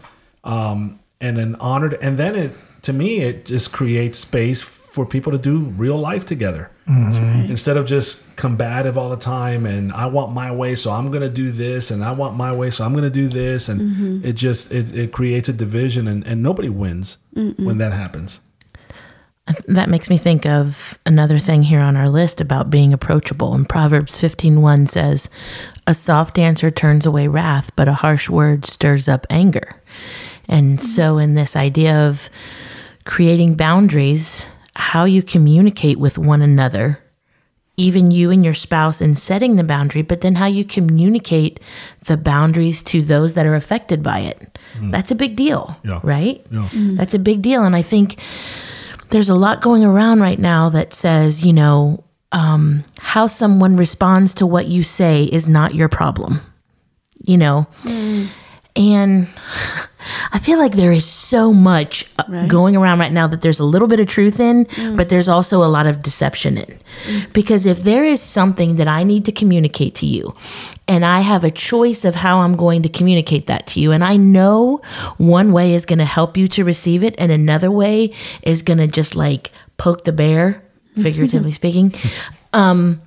[0.44, 1.94] um, and then honored.
[2.00, 4.62] And then it, to me, it just creates space
[4.98, 7.48] for people to do real life together mm-hmm.
[7.48, 9.64] instead of just combative all the time.
[9.64, 12.52] And I want my way, so I'm going to do this, and I want my
[12.52, 14.26] way, so I'm going to do this, and mm-hmm.
[14.26, 18.40] it just it, it creates a division, and, and nobody wins when that happens.
[19.68, 23.54] That makes me think of another thing here on our list about being approachable.
[23.54, 25.30] And Proverbs 15:1 says,
[25.86, 29.80] "A soft answer turns away wrath, but a harsh word stirs up anger."
[30.48, 30.86] And mm-hmm.
[30.88, 32.28] so in this idea of
[33.04, 34.46] creating boundaries,
[34.78, 37.00] how you communicate with one another,
[37.76, 41.58] even you and your spouse in setting the boundary, but then how you communicate
[42.06, 44.56] the boundaries to those that are affected by it.
[44.78, 44.92] Mm.
[44.92, 45.98] That's a big deal, Yeah.
[46.04, 46.44] right?
[46.50, 46.68] Yeah.
[46.70, 46.96] Mm.
[46.96, 47.64] That's a big deal.
[47.64, 48.18] And I think
[49.10, 54.32] there's a lot going around right now that says, you know, um, how someone responds
[54.34, 56.40] to what you say is not your problem,
[57.24, 57.66] you know?
[57.84, 58.28] Mm.
[58.78, 59.28] And
[60.32, 62.48] I feel like there is so much uh, Right.
[62.48, 65.64] going around right now that there's a little bit of truth in, but there's also
[65.64, 66.78] a lot of deception in.
[67.32, 70.34] Because if there is something that I need to communicate to you,
[70.86, 74.04] and I have a choice of how I'm going to communicate that to you, and
[74.04, 74.80] I know
[75.16, 78.12] one way is going to help you to receive it, and another way
[78.42, 80.62] is going to just like poke the bear,
[80.94, 81.92] figuratively speaking.
[82.52, 83.00] Um,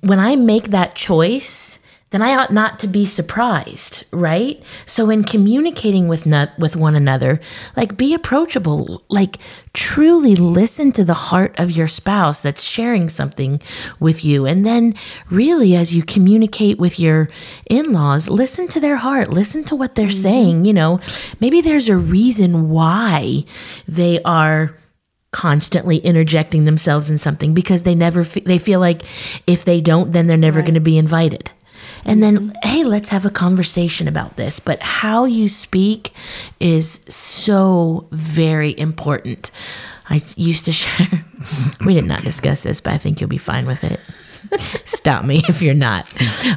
[0.00, 4.62] when I make that choice, then I ought not to be surprised, right?
[4.86, 7.38] So in communicating with not, with one another,
[7.76, 9.38] like be approachable, like
[9.74, 13.60] truly listen to the heart of your spouse that's sharing something
[14.00, 14.46] with you.
[14.46, 14.94] And then
[15.28, 17.28] really as you communicate with your
[17.68, 20.22] in-laws, listen to their heart, listen to what they're mm-hmm.
[20.22, 21.00] saying, you know.
[21.40, 23.44] Maybe there's a reason why
[23.86, 24.74] they are
[25.30, 29.02] constantly interjecting themselves in something because they never fe- they feel like
[29.46, 31.50] if they don't then they're never going to be invited
[32.08, 36.12] and then hey let's have a conversation about this but how you speak
[36.58, 39.50] is so very important
[40.10, 41.24] i used to share
[41.84, 44.00] we did not discuss this but i think you'll be fine with it
[44.84, 46.12] stop me if you're not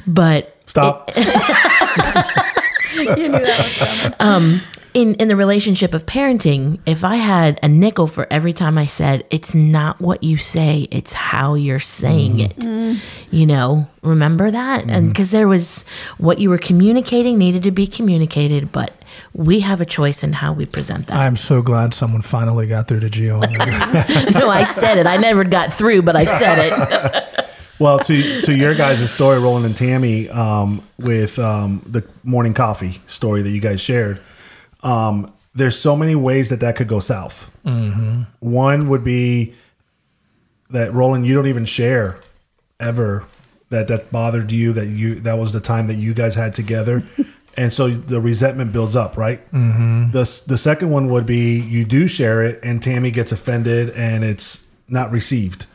[0.07, 1.11] but Stop.
[1.17, 4.13] you knew that was coming.
[4.21, 4.61] Um,
[4.93, 8.85] in in the relationship of parenting, if I had a nickel for every time I
[8.85, 12.99] said it's not what you say, it's how you're saying it.
[13.31, 14.89] You know, remember that?
[14.89, 15.85] And because there was
[16.17, 18.93] what you were communicating needed to be communicated, but
[19.33, 21.17] we have a choice in how we present that.
[21.17, 24.31] I'm so glad someone finally got through to that.
[24.33, 25.07] no, I said it.
[25.07, 27.27] I never got through, but I said it.
[27.79, 33.01] Well, to to your guys' story, Roland and Tammy, um, with um, the morning coffee
[33.07, 34.19] story that you guys shared,
[34.83, 37.49] um, there's so many ways that that could go south.
[38.39, 39.53] One would be
[40.69, 42.19] that Roland, you don't even share
[42.79, 43.25] ever
[43.69, 47.03] that that bothered you that you that was the time that you guys had together.
[47.57, 49.41] And so the resentment builds up, right?
[49.51, 50.11] Mm-hmm.
[50.11, 54.23] The the second one would be you do share it, and Tammy gets offended, and
[54.23, 55.65] it's not received.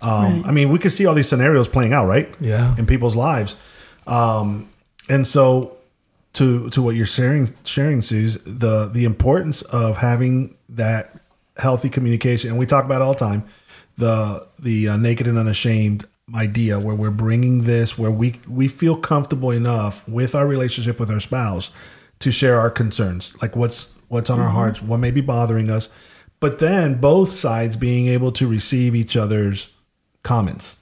[0.00, 2.32] Um, I mean, we could see all these scenarios playing out, right?
[2.38, 2.76] Yeah.
[2.78, 3.56] in people's lives.
[4.06, 4.70] Um,
[5.08, 5.75] and so,
[6.36, 11.18] to to what you're sharing, sharing, Suze, the the importance of having that
[11.56, 13.44] healthy communication, and we talk about all the time,
[13.96, 18.96] the the uh, naked and unashamed idea, where we're bringing this, where we we feel
[18.96, 21.70] comfortable enough with our relationship with our spouse
[22.18, 25.88] to share our concerns, like what's what's on our hearts, what may be bothering us,
[26.38, 29.70] but then both sides being able to receive each other's
[30.22, 30.76] comments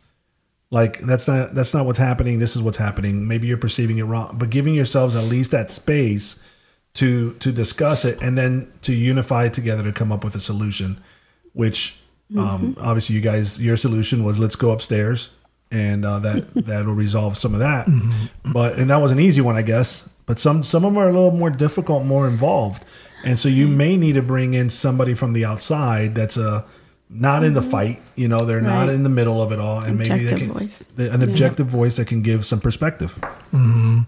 [0.74, 2.40] like that's not that's not what's happening.
[2.40, 3.28] This is what's happening.
[3.28, 6.40] Maybe you're perceiving it wrong but giving yourselves at least that space
[6.94, 11.00] to to discuss it and then to unify together to come up with a solution
[11.52, 12.00] which
[12.37, 15.30] um, obviously you guys your solution was let's go upstairs
[15.70, 17.87] and uh, that that'll resolve some of that.
[18.44, 21.08] But and that was an easy one i guess but some some of them are
[21.08, 22.84] a little more difficult more involved.
[23.24, 26.64] And so you may need to bring in somebody from the outside that's a
[27.14, 27.70] not in the mm-hmm.
[27.70, 30.38] fight you know they're not in the middle of it all and maybe they Objective
[30.38, 30.83] can voice.
[30.96, 33.14] the- an objective voice that can give some perspective
[33.53, 34.00] mm-hmm.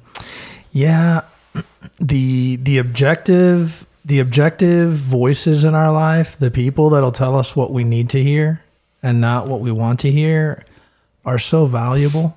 [0.72, 1.22] Yeah,
[2.00, 7.72] the the objective the objective voices in our life, the people that'll tell us what
[7.72, 8.62] we need to hear
[9.02, 10.64] and not what we want to hear,
[11.24, 12.36] are so valuable.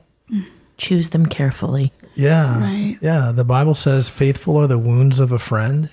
[0.78, 1.92] Choose them carefully.
[2.16, 2.98] Yeah, Right.
[3.02, 3.32] yeah.
[3.34, 5.90] The Bible says, "Faithful are the wounds of a friend,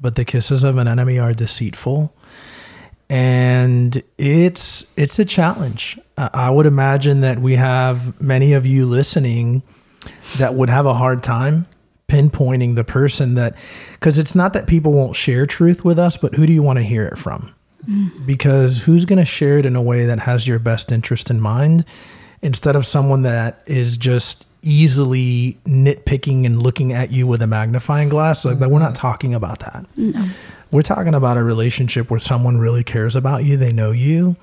[0.00, 2.14] but the kisses of an enemy are deceitful."
[3.10, 5.98] And it's it's a challenge.
[6.16, 9.64] I would imagine that we have many of you listening
[10.38, 11.66] that would have a hard time
[12.06, 13.56] pinpointing the person that
[13.92, 16.78] because it's not that people won't share truth with us but who do you want
[16.78, 17.52] to hear it from?
[17.84, 18.26] Mm-hmm.
[18.26, 21.40] Because who's going to share it in a way that has your best interest in
[21.40, 21.84] mind
[22.42, 28.08] instead of someone that is just easily nitpicking and looking at you with a magnifying
[28.08, 28.44] glass?
[28.44, 29.00] Like that we're not mm-hmm.
[29.00, 29.84] talking about that
[30.70, 34.36] we're talking about a relationship where someone really cares about you they know you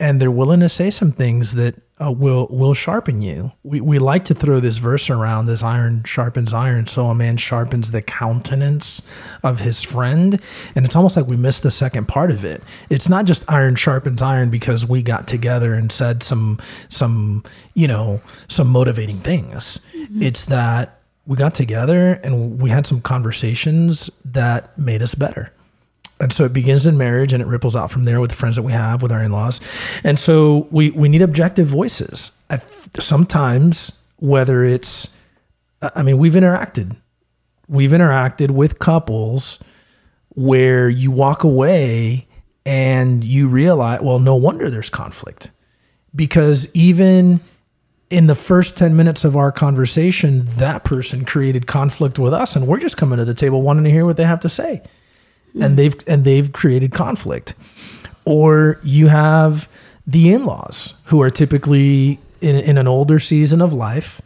[0.00, 3.52] and they're willing to say some things that uh, will will sharpen you.
[3.62, 7.36] We we like to throw this verse around, this iron sharpens iron, so a man
[7.36, 9.06] sharpens the countenance
[9.42, 10.40] of his friend,
[10.74, 12.62] and it's almost like we miss the second part of it.
[12.88, 17.86] It's not just iron sharpens iron because we got together and said some some you
[17.86, 19.80] know some motivating things.
[20.18, 25.52] It's that we got together and we had some conversations that made us better.
[26.20, 28.56] And so it begins in marriage and it ripples out from there with the friends
[28.56, 29.58] that we have, with our in laws.
[30.04, 32.32] And so we, we need objective voices.
[32.98, 35.16] Sometimes, whether it's,
[35.80, 36.94] I mean, we've interacted.
[37.68, 39.60] We've interacted with couples
[40.30, 42.28] where you walk away
[42.66, 45.50] and you realize, well, no wonder there's conflict.
[46.14, 47.40] Because even
[48.10, 52.56] in the first 10 minutes of our conversation, that person created conflict with us.
[52.56, 54.82] And we're just coming to the table wanting to hear what they have to say
[55.58, 57.54] and they've and they've created conflict.
[58.24, 59.68] Or you have
[60.06, 64.20] the in-laws who are typically in, in an older season of life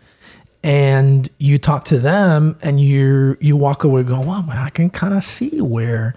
[0.63, 5.13] and you talk to them and you you walk away going wow i can kind
[5.13, 6.15] of see where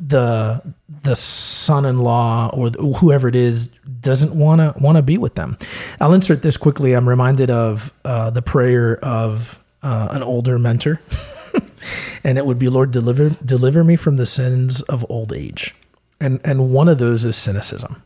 [0.00, 0.62] the
[1.02, 3.68] the son-in-law or the, whoever it is
[4.00, 5.56] doesn't want to want to be with them.
[6.00, 6.92] I'll insert this quickly.
[6.92, 11.00] I'm reminded of uh, the prayer of uh, an older mentor
[12.24, 15.74] and it would be lord deliver deliver me from the sins of old age.
[16.20, 18.02] And and one of those is cynicism.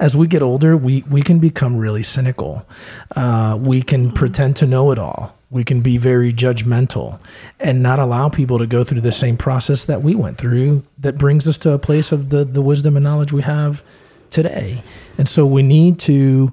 [0.00, 2.66] As we get older we we can become really cynical.
[3.14, 5.34] Uh, we can pretend to know it all.
[5.50, 7.18] We can be very judgmental
[7.58, 11.16] and not allow people to go through the same process that we went through that
[11.16, 13.82] brings us to a place of the the wisdom and knowledge we have
[14.30, 14.82] today.
[15.16, 16.52] And so we need to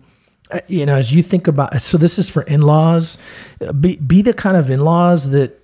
[0.67, 3.17] you know as you think about so this is for in-laws
[3.61, 5.59] uh, be be the kind of in-laws that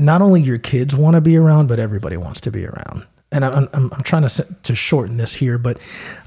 [0.00, 3.04] not only your kids want to be around, but everybody wants to be around.
[3.32, 5.78] And I'm, I'm, I'm trying to to shorten this here, but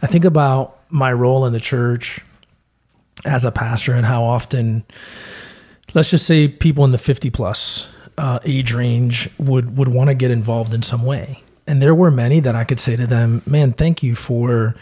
[0.02, 2.22] I think about my role in the church
[3.26, 4.86] as a pastor and how often,
[5.94, 7.88] let's just say, people in the 50 plus
[8.18, 11.42] uh, age range would would want to get involved in some way.
[11.68, 14.76] And there were many that I could say to them, "Man, thank you for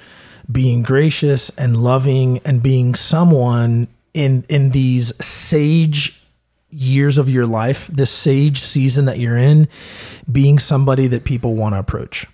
[0.50, 6.22] being gracious and loving and being someone in in these sage
[6.70, 9.68] years of your life, this sage season that you're in,
[10.32, 12.26] being somebody that people want to approach.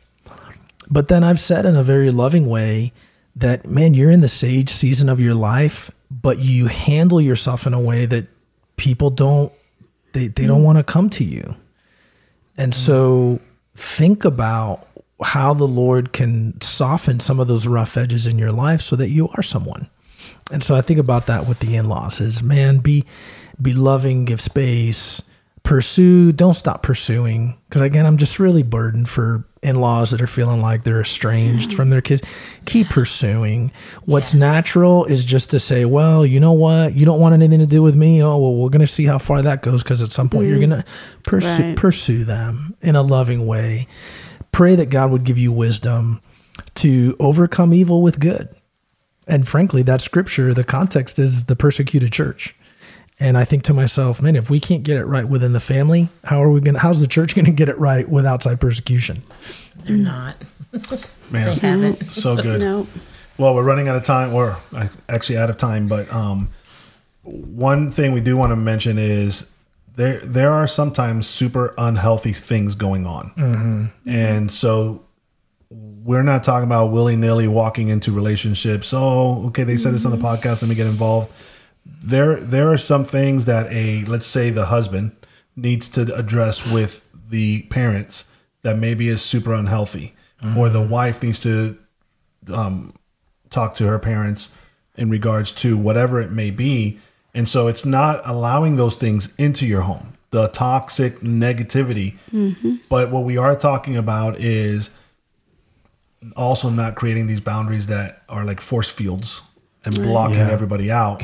[0.89, 2.93] But then I've said in a very loving way
[3.35, 7.73] that man, you're in the sage season of your life, but you handle yourself in
[7.73, 8.27] a way that
[8.77, 9.51] people don't
[10.13, 10.65] they, they don't mm.
[10.65, 11.55] want to come to you.
[12.57, 13.39] And so
[13.75, 14.86] think about
[15.24, 19.09] how the Lord can soften some of those rough edges in your life so that
[19.09, 19.89] you are someone.
[20.51, 23.05] And so I think about that with the in-laws is man, be
[23.59, 25.22] be loving, give space,
[25.63, 27.57] pursue, don't stop pursuing.
[27.68, 31.89] Because again, I'm just really burdened for in-laws that are feeling like they're estranged from
[31.89, 32.22] their kids.
[32.65, 33.72] Keep pursuing.
[34.05, 34.39] What's Yes.
[34.39, 37.82] natural is just to say, well, you know what, you don't want anything to do
[37.82, 38.22] with me.
[38.24, 40.70] Oh well, we're gonna see how far that goes because at some point you're mm.
[40.70, 40.86] gonna
[41.24, 41.76] pursue Right.
[41.76, 43.88] pursue them in a loving way.
[44.57, 46.19] Pray that God would give you wisdom
[46.73, 48.49] to overcome evil with good.
[49.27, 52.55] And frankly, that scripture, the context is the persecuted church.
[53.19, 56.09] And I think to myself, man, if we can't get it right within the family,
[56.23, 58.59] how are we going to, how's the church going to get it right with outside
[58.59, 59.21] persecution?
[59.85, 60.43] They're not.
[61.29, 62.09] Man, They haven't.
[62.09, 62.59] so good.
[62.59, 62.87] No.
[63.37, 64.57] Well, we're running out of time, We're
[65.07, 65.87] actually out of time.
[65.87, 66.49] But um,
[67.21, 69.47] one thing we do want to mention is
[69.97, 74.09] there there are sometimes super unhealthy things going on, mm-hmm.
[74.09, 75.03] and so
[75.69, 78.93] we're not talking about willy nilly walking into relationships.
[78.93, 80.27] Oh, okay, they said this on the mm-hmm.
[80.27, 80.61] podcast.
[80.61, 81.33] Let me get involved.
[81.83, 85.15] There there are some things that a let's say the husband
[85.55, 88.25] needs to address with the parents
[88.61, 90.13] that maybe is super unhealthy,
[90.55, 90.91] or the mm-hmm.
[90.91, 91.75] wife needs to
[92.53, 92.93] um,
[93.49, 94.51] talk to her parents
[94.95, 96.99] in regards to whatever it may be.
[97.38, 102.15] And so it's not allowing those things into your home, the toxic negativity.
[102.33, 102.77] Mm-hmm.
[102.89, 104.89] But what we are talking about is
[106.35, 109.41] also not creating these boundaries that are like force fields
[109.85, 110.49] and blocking Yeah.
[110.49, 111.23] everybody out,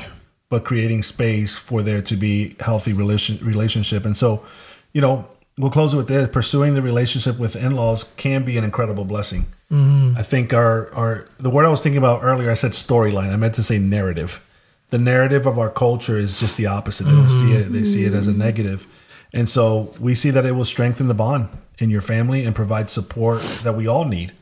[0.49, 4.05] but creating space for there to be healthy relation relationship.
[4.05, 4.45] And so,
[4.93, 5.25] you know,
[5.57, 9.47] we'll close it with this: pursuing the relationship with in-laws can be an incredible blessing.
[9.71, 10.15] Mm-hmm.
[10.15, 13.33] I think our our the word I was thinking about earlier, I said storyline.
[13.33, 14.47] I meant to say narrative.
[14.93, 17.05] The narrative of our culture is just the opposite.
[17.05, 18.41] They don't see it; they see it as a mm-hmm.
[18.41, 18.85] negative.
[19.33, 22.91] And so we see that it will strengthen the bond in your family and provide
[22.91, 24.33] support that we all need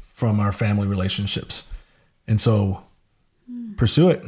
[0.00, 1.70] from our family relationships.
[2.26, 2.82] And so
[3.48, 3.76] mm.
[3.76, 4.24] pursue it.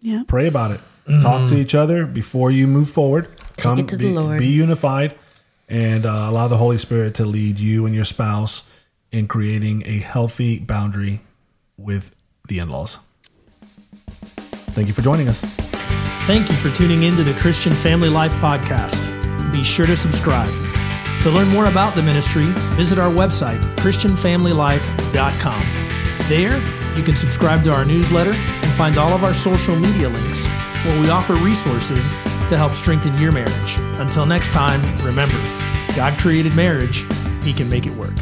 [0.00, 0.22] Yeah.
[0.26, 0.80] Pray about it.
[1.06, 1.20] Mm-hmm.
[1.20, 3.28] Talk to each other before you move forward.
[3.58, 4.38] Take it to the be, Lord.
[4.38, 5.14] be unified
[5.68, 8.62] and uh, allow the Holy Spirit to lead you and your spouse
[9.10, 11.20] in creating a healthy boundary
[11.76, 12.14] with
[12.48, 12.98] the in laws.
[14.72, 15.40] Thank you for joining us.
[16.26, 19.10] Thank you for tuning in to the Christian Family Life Podcast.
[19.52, 20.48] Be sure to subscribe.
[21.22, 25.62] To learn more about the ministry, visit our website, ChristianFamilyLife.com.
[26.28, 26.56] There,
[26.96, 30.46] you can subscribe to our newsletter and find all of our social media links,
[30.84, 32.10] where we offer resources
[32.48, 33.76] to help strengthen your marriage.
[34.00, 35.38] Until next time, remember,
[35.94, 37.04] God created marriage,
[37.42, 38.14] He can make it work.